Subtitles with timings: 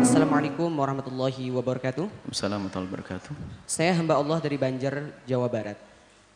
[0.00, 2.08] Assalamualaikum warahmatullahi wabarakatuh.
[2.32, 3.32] Assalamualaikum warahmatullahi wabarakatuh.
[3.68, 5.76] Saya hamba Allah dari Banjar, Jawa Barat.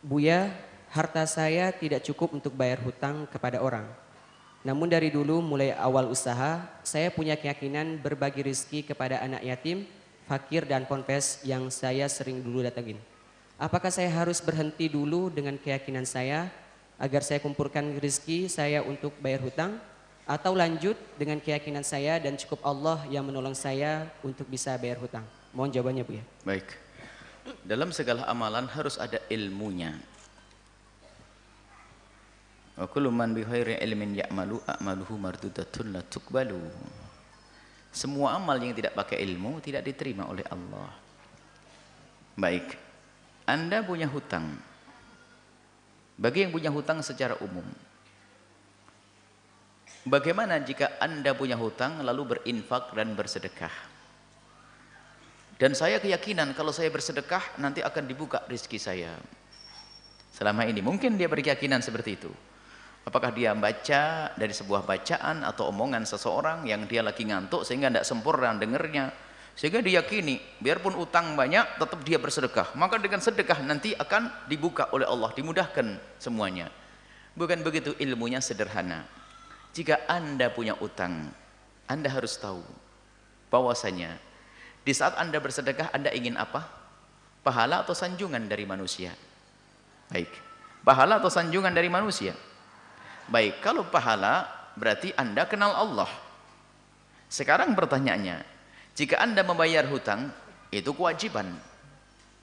[0.05, 0.53] Buya,
[0.93, 3.89] harta saya tidak cukup untuk bayar hutang kepada orang.
[4.61, 9.89] Namun dari dulu mulai awal usaha, saya punya keyakinan berbagi rezeki kepada anak yatim,
[10.29, 13.01] fakir dan ponpes yang saya sering dulu datangin.
[13.57, 16.53] Apakah saya harus berhenti dulu dengan keyakinan saya
[17.01, 19.81] agar saya kumpulkan rezeki saya untuk bayar hutang?
[20.29, 25.25] Atau lanjut dengan keyakinan saya dan cukup Allah yang menolong saya untuk bisa bayar hutang?
[25.51, 26.25] Mohon jawabannya Bu ya.
[26.47, 26.67] Baik.
[27.65, 29.97] Dalam segala amalan harus ada ilmunya.
[32.77, 36.61] Wa kullu man bi khairi ilmin ya'malu a'maluhu mardudatun la tuqbalu.
[37.91, 40.95] Semua amal yang tidak pakai ilmu tidak diterima oleh Allah.
[42.39, 42.79] Baik.
[43.43, 44.55] Anda punya hutang.
[46.15, 47.65] Bagi yang punya hutang secara umum.
[50.01, 53.69] Bagaimana jika Anda punya hutang lalu berinfak dan bersedekah?
[55.61, 59.13] Dan saya keyakinan kalau saya bersedekah nanti akan dibuka rezeki saya.
[60.33, 62.33] Selama ini mungkin dia berkeyakinan seperti itu.
[63.05, 68.05] Apakah dia baca dari sebuah bacaan atau omongan seseorang yang dia lagi ngantuk sehingga tidak
[68.09, 69.13] sempurna dengernya.
[69.53, 72.73] Sehingga diyakini biarpun utang banyak tetap dia bersedekah.
[72.73, 76.73] Maka dengan sedekah nanti akan dibuka oleh Allah, dimudahkan semuanya.
[77.37, 79.20] Bukan begitu ilmunya sederhana.
[79.71, 81.31] Jika anda punya utang,
[81.87, 82.63] anda harus tahu
[83.47, 84.19] bahwasanya
[84.83, 86.67] di saat anda bersedekah anda ingin apa?
[87.41, 89.15] Pahala atau sanjungan dari manusia?
[90.11, 90.29] Baik.
[90.81, 92.33] Pahala atau sanjungan dari manusia?
[93.31, 96.09] Baik, kalau pahala berarti Anda kenal Allah.
[97.31, 98.43] Sekarang pertanyaannya,
[98.97, 100.33] jika Anda membayar hutang,
[100.67, 101.47] itu kewajiban.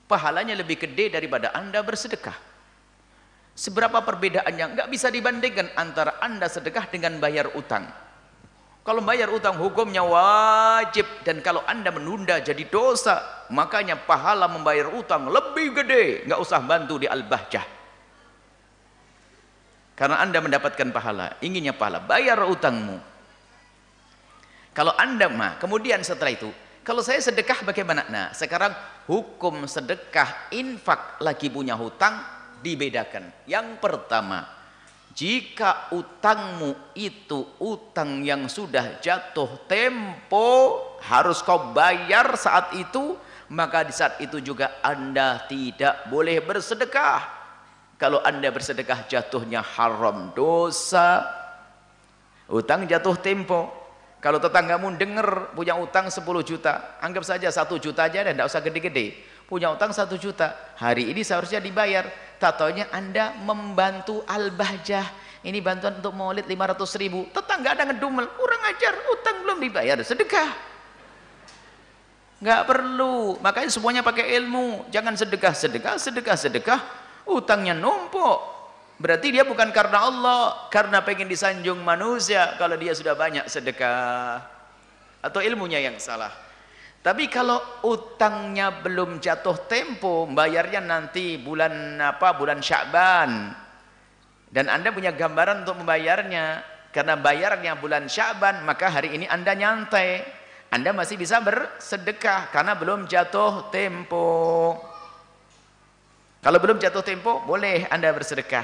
[0.09, 2.48] Pahalanya lebih gede daripada Anda bersedekah.
[3.59, 4.65] Seberapa perbedaannya?
[4.71, 7.91] Enggak bisa dibandingkan antara Anda sedekah dengan bayar utang.
[8.87, 13.19] Kalau bayar utang hukumnya wajib dan kalau Anda menunda jadi dosa,
[13.51, 16.23] makanya pahala membayar utang lebih gede.
[16.23, 17.65] Enggak usah bantu di Al-Bahjah.
[19.99, 23.03] Karena anda mendapatkan pahala, inginnya pahala, bayar utangmu.
[24.71, 26.47] Kalau anda mah, kemudian setelah itu,
[26.87, 28.07] kalau saya sedekah bagaimana?
[28.07, 28.71] Nah, sekarang
[29.11, 33.31] hukum sedekah infak lagi punya hutang dibedakan.
[33.47, 34.45] Yang pertama,
[35.15, 43.17] jika utangmu itu utang yang sudah jatuh tempo, harus kau bayar saat itu,
[43.51, 47.39] maka di saat itu juga anda tidak boleh bersedekah
[47.99, 51.27] kalau anda bersedekah jatuhnya haram dosa.
[52.47, 53.75] Utang jatuh tempo.
[54.23, 58.63] Kalau tetanggamu dengar punya utang 10 juta, anggap saja 1 juta aja dan tidak usah
[58.63, 59.19] gede-gede.
[59.49, 62.05] Punya utang 1 juta, hari ini seharusnya dibayar.
[62.37, 65.01] Tak taunya anda membantu al-bahjah.
[65.41, 67.25] Ini bantuan untuk maulid 500 ribu.
[67.33, 70.53] Tetangga ada ngedumel, kurang ajar, utang belum dibayar, sedekah.
[72.45, 74.85] Enggak perlu, makanya semuanya pakai ilmu.
[74.93, 76.79] Jangan sedekah, sedekah, sedekah, sedekah.
[77.25, 78.37] Utangnya numpuk.
[79.01, 80.69] Berarti dia bukan karena Allah.
[80.69, 82.53] Karena pengen disanjung manusia.
[82.55, 84.45] Kalau dia sudah banyak sedekah.
[85.19, 86.48] Atau ilmunya yang salah
[86.99, 93.55] tapi kalau utangnya belum jatuh tempo bayarnya nanti bulan apa bulan Sya'ban
[94.49, 100.25] dan anda punya gambaran untuk membayarnya karena bayarnya bulan Sya'ban maka hari ini anda nyantai
[100.69, 104.77] anda masih bisa bersedekah karena belum jatuh tempo
[106.39, 108.63] kalau belum jatuh tempo, boleh anda bersedekah.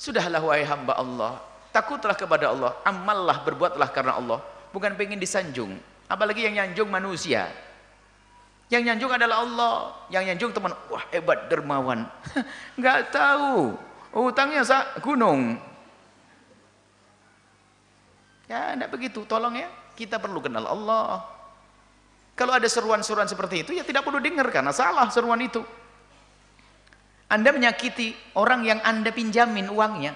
[0.00, 1.32] Sudahlah wahai hamba Allah.
[1.68, 2.72] Takutlah kepada Allah.
[2.88, 4.40] Amallah, berbuatlah karena Allah.
[4.72, 5.76] Bukan pengen disanjung.
[6.06, 7.50] Apalagi yang nyanjung manusia.
[8.70, 9.74] Yang nyanjung adalah Allah.
[10.10, 10.72] Yang nyanjung teman.
[10.90, 12.06] Wah hebat dermawan.
[12.78, 13.74] Enggak tahu.
[14.16, 14.64] Utangnya
[15.04, 15.60] gunung.
[18.46, 19.26] Ya, enggak begitu.
[19.26, 19.68] Tolong ya.
[19.92, 21.26] Kita perlu kenal Allah.
[22.36, 25.64] Kalau ada seruan-seruan seperti itu, ya tidak perlu dengar karena salah seruan itu.
[27.26, 30.12] Anda menyakiti orang yang Anda pinjamin uangnya.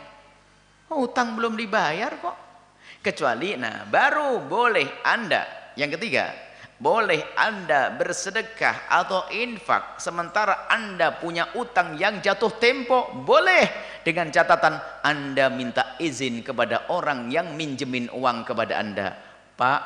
[0.92, 2.36] Utang belum dibayar kok.
[3.00, 5.59] Kecuali, nah baru boleh Anda.
[5.78, 6.34] Yang ketiga,
[6.80, 13.12] boleh Anda bersedekah atau infak sementara Anda punya utang yang jatuh tempo.
[13.20, 13.68] Boleh
[14.00, 19.12] dengan catatan Anda minta izin kepada orang yang minjemin uang kepada Anda.
[19.60, 19.80] Pak,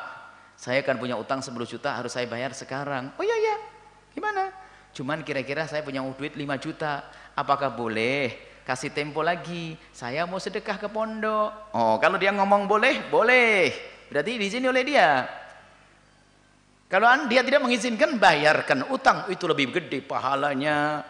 [0.55, 3.11] saya kan punya utang 10 juta harus saya bayar sekarang.
[3.19, 3.55] Oh iya iya,
[4.15, 4.55] gimana?
[4.95, 7.03] Cuman kira-kira saya punya duit 5 juta.
[7.35, 8.31] Apakah boleh
[8.63, 9.75] kasih tempo lagi?
[9.91, 11.75] Saya mau sedekah ke pondok.
[11.75, 13.75] Oh, kalau dia ngomong boleh, boleh.
[14.07, 15.43] Berarti di sini oleh dia.
[16.85, 19.25] Kalau dia tidak mengizinkan, bayarkan utang.
[19.33, 21.01] Itu lebih gede pahalanya.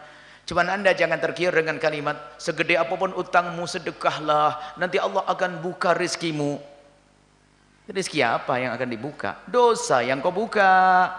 [0.46, 4.78] Cuman anda jangan tergiur dengan kalimat, segede apa pun utangmu sedekahlah.
[4.78, 6.56] Nanti Allah akan buka rizkimu.
[7.86, 9.42] Rizki apa yang akan dibuka?
[9.46, 11.10] Dosa yang kau buka.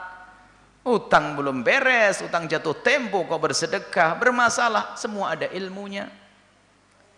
[0.87, 6.07] Utang belum beres, utang jatuh tempo, kau bersedekah, bermasalah, semua ada ilmunya.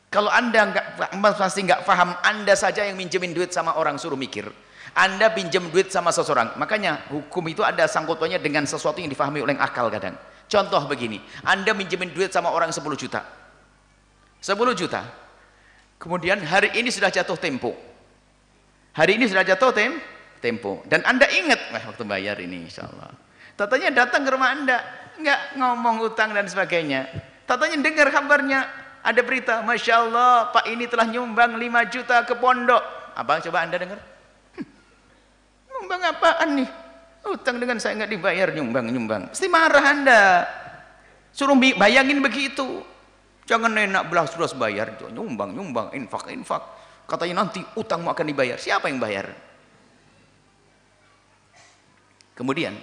[0.09, 4.49] Kalau anda nggak pasti nggak paham, anda saja yang minjemin duit sama orang suruh mikir.
[4.97, 9.55] Anda pinjam duit sama seseorang, makanya hukum itu ada sangkutannya dengan sesuatu yang difahami oleh
[9.57, 10.17] akal kadang.
[10.49, 13.21] Contoh begini, Anda minjemin duit sama orang 10 juta.
[14.41, 15.05] 10 juta.
[15.99, 17.75] Kemudian hari ini sudah jatuh tempo.
[18.97, 20.01] Hari ini sudah jatuh tem
[20.41, 20.81] tempo.
[20.89, 23.13] Dan Anda ingat, wah waktu bayar ini insya Allah.
[23.53, 24.81] Tatanya datang ke rumah Anda,
[25.19, 27.05] enggak ngomong utang dan sebagainya.
[27.45, 28.65] Tatanya dengar kabarnya,
[29.05, 32.81] ada berita, Masya Allah, Pak ini telah nyumbang 5 juta ke pondok.
[33.13, 33.99] Apa coba Anda dengar?
[35.89, 36.69] Nyumbang apaan nih?
[37.33, 39.33] Utang dengan saya nggak dibayar nyumbang-nyumbang.
[39.33, 40.45] Pasti marah Anda.
[41.33, 42.85] Suruh bayangin begitu.
[43.49, 44.93] Jangan enak belas-belas bayar.
[45.09, 46.61] Nyumbang-nyumbang, infak-infak.
[47.09, 48.61] Katanya nanti utangmu akan dibayar.
[48.61, 49.33] Siapa yang bayar?
[52.37, 52.77] Kemudian,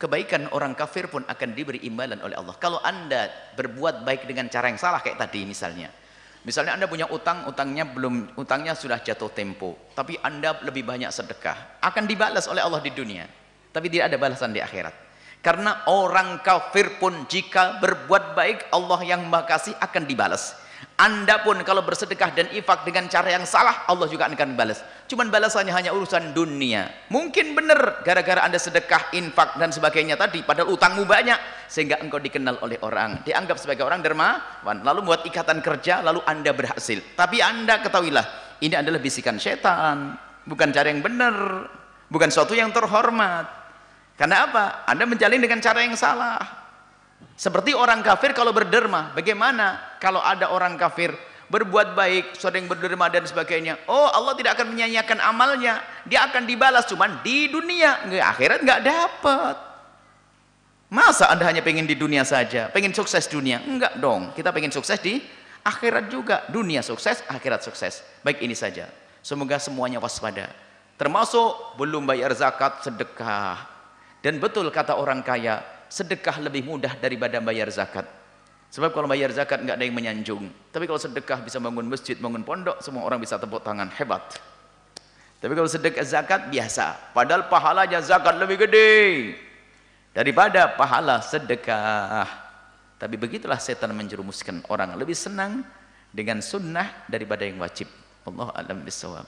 [0.00, 2.56] kebaikan orang kafir pun akan diberi imbalan oleh Allah.
[2.56, 5.92] Kalau anda berbuat baik dengan cara yang salah kayak tadi misalnya.
[6.48, 11.76] Misalnya Anda punya utang, utangnya belum utangnya sudah jatuh tempo, tapi Anda lebih banyak sedekah,
[11.84, 13.28] akan dibalas oleh Allah di dunia.
[13.68, 14.96] Tapi tidak ada balasan di akhirat.
[15.44, 20.56] Karena orang kafir pun jika berbuat baik, Allah yang Maha Kasih akan dibalas.
[20.98, 24.82] Anda pun kalau bersedekah dan infak dengan cara yang salah, Allah juga akan balas.
[25.06, 26.90] Cuman balasannya hanya urusan dunia.
[27.06, 31.38] Mungkin benar gara-gara Anda sedekah, infak dan sebagainya tadi, padahal utangmu banyak
[31.70, 36.50] sehingga engkau dikenal oleh orang, dianggap sebagai orang dermawan, lalu buat ikatan kerja, lalu Anda
[36.50, 36.98] berhasil.
[37.14, 40.18] Tapi Anda ketahuilah, ini adalah bisikan setan,
[40.50, 41.62] bukan cara yang benar,
[42.10, 43.46] bukan suatu yang terhormat.
[44.18, 44.82] Karena apa?
[44.82, 46.67] Anda menjalin dengan cara yang salah.
[47.38, 51.14] Seperti orang kafir kalau berderma, bagaimana kalau ada orang kafir
[51.48, 53.78] berbuat baik, sering berderma dan sebagainya.
[53.88, 55.80] Oh, Allah tidak akan menyanyiakan amalnya.
[56.04, 59.56] Dia akan dibalas cuman di dunia, nggak akhirat nggak dapat.
[60.88, 63.60] Masa Anda hanya pengen di dunia saja, pengen sukses dunia?
[63.60, 64.32] Enggak dong.
[64.32, 65.20] Kita pengen sukses di
[65.60, 66.48] akhirat juga.
[66.48, 68.00] Dunia sukses, akhirat sukses.
[68.24, 68.88] Baik ini saja.
[69.20, 70.48] Semoga semuanya waspada.
[70.96, 73.68] Termasuk belum bayar zakat, sedekah.
[74.24, 78.04] Dan betul kata orang kaya, sedekah lebih mudah daripada bayar zakat.
[78.68, 80.52] Sebab kalau bayar zakat nggak ada yang menyanjung.
[80.68, 83.88] Tapi kalau sedekah bisa bangun masjid, bangun pondok, semua orang bisa tepuk tangan.
[83.96, 84.36] Hebat.
[85.40, 87.16] Tapi kalau sedekah zakat biasa.
[87.16, 88.92] Padahal pahalanya zakat lebih gede
[90.12, 92.28] daripada pahala sedekah.
[92.98, 95.62] Tapi begitulah setan menjerumuskan orang lebih senang
[96.10, 97.86] dengan sunnah daripada yang wajib.
[98.26, 99.26] Allah alam bisawab.